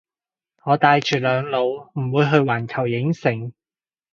[0.63, 3.53] 我帶住兩老唔會去環球影城